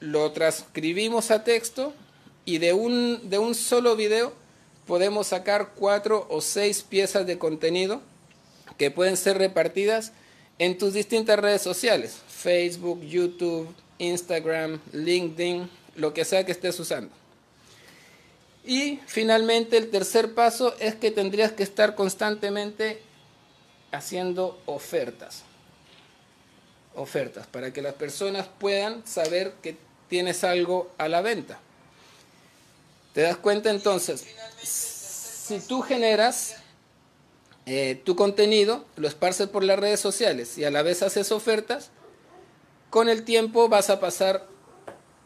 lo 0.00 0.32
transcribimos 0.32 1.30
a 1.30 1.44
texto 1.44 1.92
y 2.44 2.58
de 2.58 2.72
un, 2.72 3.28
de 3.28 3.38
un 3.38 3.54
solo 3.54 3.96
video 3.96 4.32
podemos 4.86 5.28
sacar 5.28 5.72
cuatro 5.76 6.26
o 6.28 6.40
seis 6.40 6.82
piezas 6.82 7.26
de 7.26 7.38
contenido 7.38 8.02
que 8.78 8.90
pueden 8.90 9.16
ser 9.16 9.38
repartidas 9.38 10.12
en 10.58 10.78
tus 10.78 10.94
distintas 10.94 11.38
redes 11.38 11.62
sociales, 11.62 12.16
Facebook, 12.28 13.02
YouTube, 13.02 13.72
Instagram, 13.98 14.80
LinkedIn, 14.92 15.68
lo 15.96 16.12
que 16.12 16.24
sea 16.24 16.44
que 16.44 16.52
estés 16.52 16.78
usando. 16.78 17.12
Y 18.64 19.00
finalmente 19.06 19.76
el 19.76 19.90
tercer 19.90 20.34
paso 20.34 20.74
es 20.78 20.94
que 20.94 21.10
tendrías 21.10 21.52
que 21.52 21.62
estar 21.62 21.94
constantemente 21.94 23.00
haciendo 23.90 24.60
ofertas 24.66 25.44
ofertas 26.94 27.46
para 27.46 27.72
que 27.72 27.82
las 27.82 27.94
personas 27.94 28.48
puedan 28.58 29.06
saber 29.06 29.54
que 29.62 29.76
tienes 30.08 30.44
algo 30.44 30.90
a 30.98 31.08
la 31.08 31.22
venta. 31.22 31.58
¿Te 33.12 33.22
das 33.22 33.36
cuenta 33.36 33.70
entonces? 33.70 34.24
Si 34.62 35.60
tú 35.60 35.82
generas 35.82 36.56
eh, 37.66 38.00
tu 38.04 38.16
contenido, 38.16 38.84
lo 38.96 39.06
esparces 39.06 39.48
por 39.48 39.64
las 39.64 39.78
redes 39.78 40.00
sociales 40.00 40.56
y 40.58 40.64
a 40.64 40.70
la 40.70 40.82
vez 40.82 41.02
haces 41.02 41.30
ofertas, 41.30 41.90
con 42.90 43.08
el 43.08 43.24
tiempo 43.24 43.68
vas 43.68 43.90
a 43.90 44.00
pasar 44.00 44.46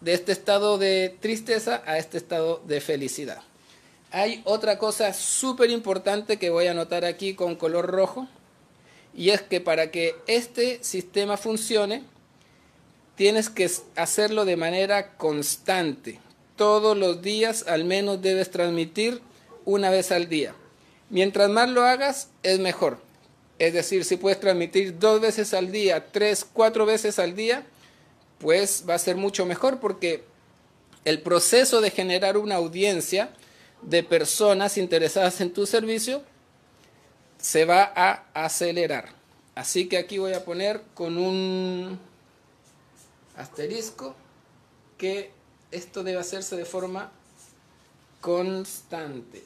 de 0.01 0.15
este 0.15 0.33
estado 0.33 0.79
de 0.79 1.17
tristeza 1.21 1.83
a 1.87 1.99
este 1.99 2.19
estado 2.19 2.63
de 2.67 2.81
felicidad. 2.81 3.43
Hay 4.11 4.43
otra 4.45 4.79
cosa 4.79 5.13
súper 5.13 5.71
importante 5.71 6.39
que 6.39 6.51
voy 6.51 6.67
a 6.67 6.73
anotar 6.73 7.05
aquí 7.05 7.35
con 7.35 7.57
color 7.57 7.87
rojo 7.87 8.29
y 9.15 9.31
es 9.31 9.43
que 9.43 9.61
para 9.61 9.91
que 9.91 10.15
este 10.27 10.83
sistema 10.83 11.37
funcione, 11.37 12.05
tienes 13.15 13.49
que 13.49 13.71
hacerlo 13.97 14.45
de 14.45 14.57
manera 14.57 15.17
constante. 15.17 16.21
Todos 16.57 16.97
los 16.97 17.23
días 17.23 17.65
al 17.69 17.85
menos 17.85 18.21
debes 18.23 18.51
transmitir 18.51 19.21
una 19.65 19.91
vez 19.91 20.11
al 20.11 20.29
día. 20.29 20.55
Mientras 21.11 21.49
más 21.51 21.69
lo 21.69 21.85
hagas, 21.85 22.31
es 22.43 22.59
mejor. 22.59 22.99
Es 23.59 23.73
decir, 23.73 24.05
si 24.05 24.17
puedes 24.17 24.41
transmitir 24.41 24.99
dos 24.99 25.21
veces 25.21 25.55
al 25.55 25.71
día, 25.71 26.07
tres, 26.13 26.47
cuatro 26.51 26.85
veces 26.85 27.19
al 27.19 27.35
día, 27.35 27.65
pues 28.39 28.85
va 28.89 28.95
a 28.95 28.99
ser 28.99 29.17
mucho 29.17 29.47
mejor 29.47 29.81
porque 29.81 30.25
el 31.05 31.23
proceso 31.23 31.81
de 31.81 31.91
generar 31.91 32.37
una 32.37 32.57
audiencia 32.57 33.31
de 33.83 34.03
personas 34.03 34.77
interesadas 34.77 35.41
en 35.41 35.53
tu 35.53 35.67
servicio 35.67 36.23
se 37.39 37.65
va 37.65 37.93
a 37.95 38.25
acelerar. 38.35 39.11
Así 39.55 39.89
que 39.89 39.97
aquí 39.99 40.19
voy 40.19 40.33
a 40.33 40.45
poner 40.45 40.83
con 40.95 41.17
un 41.17 41.99
asterisco 43.37 44.15
que 44.99 45.31
esto 45.77 46.03
debe 46.03 46.19
hacerse 46.19 46.57
de 46.57 46.65
forma 46.65 47.13
constante. 48.21 49.45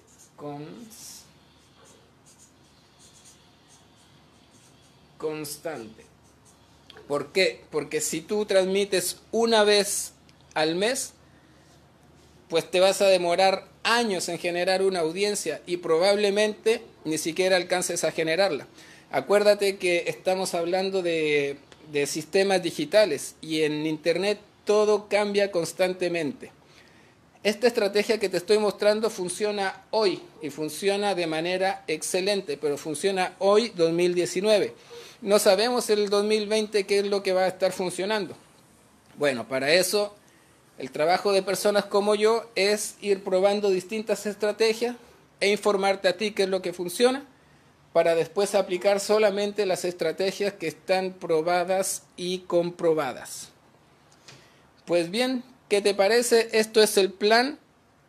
constante. 5.19 6.07
¿Por 7.07 7.31
qué? 7.33 7.65
Porque 7.71 8.01
si 8.01 8.23
tú 8.23 8.47
transmites 8.47 9.19
una 9.33 9.65
vez 9.65 10.13
al 10.55 10.77
mes, 10.77 11.13
pues 12.49 12.71
te 12.71 12.81
vas 12.81 13.03
a 13.03 13.07
demorar 13.07 13.69
años 13.83 14.29
en 14.29 14.39
generar 14.39 14.83
una 14.83 15.01
audiencia 15.01 15.61
y 15.67 15.79
probablemente 15.79 16.83
ni 17.05 17.19
siquiera 17.19 17.57
alcances 17.57 18.05
a 18.05 18.13
generarla. 18.13 18.67
Acuérdate 19.11 19.77
que 19.77 20.05
estamos 20.07 20.55
hablando 20.55 21.03
de, 21.03 21.59
sistemas 22.07 22.63
digitales 22.63 23.35
y 23.41 23.63
en 23.63 23.87
Internet 23.87 24.39
todo 24.71 25.09
cambia 25.09 25.51
constantemente. 25.51 26.53
Esta 27.43 27.67
estrategia 27.67 28.21
que 28.21 28.29
te 28.29 28.37
estoy 28.37 28.59
mostrando 28.59 29.11
funciona 29.11 29.83
hoy 29.91 30.23
y 30.43 30.51
funciona 30.51 31.17
de 31.17 31.27
manera 31.27 31.83
excelente, 31.89 32.57
pero 32.57 32.79
funciona 32.79 33.35
hoy 33.41 33.71
2019. 33.71 34.73
No 35.23 35.41
sabemos 35.41 35.91
el 35.91 36.09
2020 36.09 36.87
qué 36.87 37.01
es 37.01 37.07
lo 37.07 37.21
que 37.21 37.33
va 37.33 37.47
a 37.47 37.49
estar 37.49 37.73
funcionando. 37.73 38.37
Bueno, 39.17 39.49
para 39.49 39.73
eso 39.73 40.15
el 40.79 40.93
trabajo 40.93 41.33
de 41.33 41.43
personas 41.43 41.87
como 41.87 42.15
yo 42.15 42.49
es 42.55 42.95
ir 43.01 43.25
probando 43.25 43.71
distintas 43.71 44.25
estrategias 44.25 44.95
e 45.41 45.51
informarte 45.51 46.07
a 46.07 46.17
ti 46.17 46.31
qué 46.31 46.45
es 46.45 46.49
lo 46.49 46.63
que 46.63 46.73
funciona 46.73 47.25
para 47.93 48.15
después 48.15 48.55
aplicar 48.55 49.01
solamente 49.01 49.67
las 49.67 49.85
estrategias 49.85 50.53
que 50.53 50.69
están 50.69 51.15
probadas 51.15 52.05
y 52.17 52.39
comprobadas. 52.47 53.51
Pues 54.85 55.11
bien, 55.11 55.45
¿qué 55.69 55.81
te 55.81 55.95
parece? 55.95 56.49
Esto 56.53 56.83
es 56.83 56.97
el 56.97 57.13
plan 57.13 57.59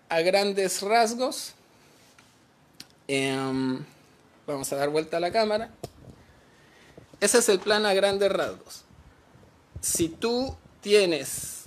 a 0.09 0.21
grandes 0.21 0.81
rasgos. 0.81 1.53
Em, 3.07 3.83
vamos 4.47 4.71
a 4.71 4.75
dar 4.75 4.89
vuelta 4.89 5.17
a 5.17 5.19
la 5.19 5.31
cámara. 5.31 5.71
Ese 7.19 7.37
es 7.37 7.49
el 7.49 7.59
plan 7.59 7.85
a 7.85 7.93
grandes 7.93 8.31
rasgos. 8.31 8.83
Si 9.79 10.09
tú 10.09 10.55
tienes 10.81 11.65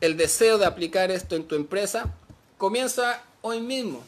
el 0.00 0.16
deseo 0.16 0.58
de 0.58 0.66
aplicar 0.66 1.10
esto 1.10 1.36
en 1.36 1.46
tu 1.46 1.54
empresa, 1.54 2.12
comienza 2.58 3.22
hoy 3.42 3.60
mismo. 3.60 4.02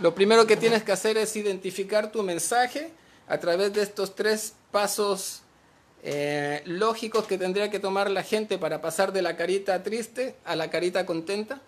Lo 0.00 0.14
primero 0.14 0.46
que 0.46 0.56
tienes 0.56 0.82
que 0.82 0.92
hacer 0.92 1.16
es 1.16 1.36
identificar 1.36 2.12
tu 2.12 2.22
mensaje 2.22 2.90
a 3.28 3.38
través 3.38 3.72
de 3.72 3.82
estos 3.82 4.14
tres 4.14 4.54
pasos 4.70 5.42
eh, 6.08 6.62
lógicos 6.66 7.26
que 7.26 7.36
tendría 7.36 7.68
que 7.68 7.80
tomar 7.80 8.08
la 8.12 8.22
gente 8.22 8.58
para 8.58 8.80
pasar 8.80 9.12
de 9.12 9.22
la 9.22 9.36
carita 9.36 9.82
triste 9.82 10.36
a 10.44 10.54
la 10.54 10.70
carita 10.70 11.04
contenta. 11.04 11.60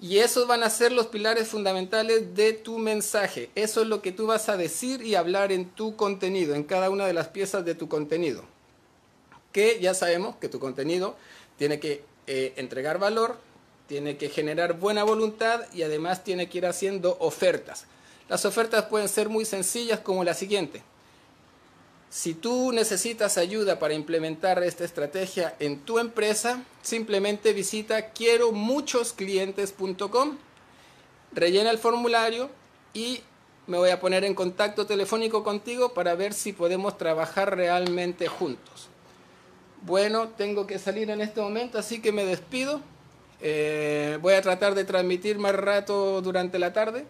Y 0.00 0.20
esos 0.20 0.46
van 0.46 0.62
a 0.62 0.70
ser 0.70 0.92
los 0.92 1.08
pilares 1.08 1.46
fundamentales 1.46 2.34
de 2.34 2.54
tu 2.54 2.78
mensaje. 2.78 3.50
Eso 3.54 3.82
es 3.82 3.86
lo 3.86 4.00
que 4.00 4.12
tú 4.12 4.26
vas 4.26 4.48
a 4.48 4.56
decir 4.56 5.02
y 5.02 5.14
hablar 5.14 5.52
en 5.52 5.68
tu 5.68 5.94
contenido, 5.94 6.54
en 6.54 6.64
cada 6.64 6.88
una 6.88 7.04
de 7.04 7.12
las 7.12 7.28
piezas 7.28 7.66
de 7.66 7.74
tu 7.74 7.86
contenido. 7.86 8.44
Que 9.52 9.78
ya 9.78 9.92
sabemos 9.92 10.36
que 10.36 10.48
tu 10.48 10.58
contenido 10.58 11.14
tiene 11.58 11.78
que 11.80 12.04
eh, 12.26 12.54
entregar 12.56 12.98
valor, 12.98 13.36
tiene 13.88 14.16
que 14.16 14.30
generar 14.30 14.78
buena 14.78 15.04
voluntad 15.04 15.66
y 15.74 15.82
además 15.82 16.24
tiene 16.24 16.48
que 16.48 16.58
ir 16.58 16.66
haciendo 16.66 17.18
ofertas. 17.20 17.84
Las 18.30 18.46
ofertas 18.46 18.86
pueden 18.86 19.10
ser 19.10 19.28
muy 19.28 19.44
sencillas 19.44 20.00
como 20.00 20.24
la 20.24 20.32
siguiente. 20.32 20.82
Si 22.10 22.32
tú 22.32 22.72
necesitas 22.72 23.36
ayuda 23.36 23.78
para 23.78 23.92
implementar 23.92 24.62
esta 24.62 24.84
estrategia 24.84 25.54
en 25.58 25.80
tu 25.80 25.98
empresa, 25.98 26.62
simplemente 26.80 27.52
visita 27.52 28.10
quiero 28.12 28.50
clientes.com, 29.16 30.38
rellena 31.32 31.70
el 31.70 31.78
formulario 31.78 32.48
y 32.94 33.20
me 33.66 33.76
voy 33.76 33.90
a 33.90 34.00
poner 34.00 34.24
en 34.24 34.34
contacto 34.34 34.86
telefónico 34.86 35.44
contigo 35.44 35.92
para 35.92 36.14
ver 36.14 36.32
si 36.32 36.54
podemos 36.54 36.96
trabajar 36.96 37.54
realmente 37.54 38.26
juntos. 38.26 38.88
Bueno, 39.82 40.28
tengo 40.28 40.66
que 40.66 40.78
salir 40.78 41.10
en 41.10 41.20
este 41.20 41.42
momento, 41.42 41.78
así 41.78 42.00
que 42.00 42.10
me 42.10 42.24
despido. 42.24 42.80
Eh, 43.42 44.18
voy 44.22 44.32
a 44.32 44.40
tratar 44.40 44.74
de 44.74 44.84
transmitir 44.84 45.38
más 45.38 45.54
rato 45.54 46.22
durante 46.22 46.58
la 46.58 46.72
tarde, 46.72 47.04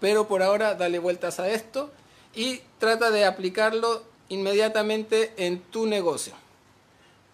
pero 0.00 0.28
por 0.28 0.44
ahora 0.44 0.76
dale 0.76 1.00
vueltas 1.00 1.40
a 1.40 1.48
esto 1.48 1.90
y 2.34 2.60
trata 2.78 3.10
de 3.10 3.24
aplicarlo 3.24 4.02
inmediatamente 4.28 5.32
en 5.36 5.60
tu 5.60 5.86
negocio. 5.86 6.34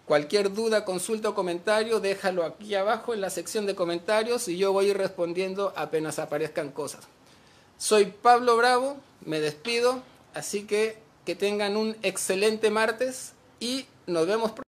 Cualquier 0.05 0.53
duda, 0.53 0.83
consulta 0.83 1.29
o 1.29 1.35
comentario, 1.35 1.99
déjalo 1.99 2.43
aquí 2.43 2.75
abajo 2.75 3.13
en 3.13 3.21
la 3.21 3.29
sección 3.29 3.65
de 3.65 3.75
comentarios 3.75 4.47
y 4.47 4.57
yo 4.57 4.73
voy 4.73 4.87
a 4.87 4.89
ir 4.89 4.97
respondiendo 4.97 5.73
apenas 5.75 6.19
aparezcan 6.19 6.71
cosas. 6.71 7.07
Soy 7.77 8.05
Pablo 8.05 8.57
Bravo, 8.57 8.97
me 9.25 9.39
despido, 9.39 10.01
así 10.33 10.63
que 10.65 10.97
que 11.25 11.35
tengan 11.35 11.77
un 11.77 11.95
excelente 12.01 12.71
martes 12.71 13.33
y 13.59 13.85
nos 14.07 14.25
vemos 14.25 14.51
pronto. 14.51 14.71